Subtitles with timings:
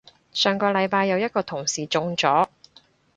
[0.33, 2.47] 上個禮拜有一個同事中咗